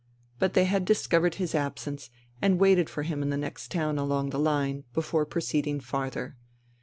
[0.39, 2.09] But they had discovered his absence
[2.41, 6.37] and waited for him in the next town along the line, before proceeding farther.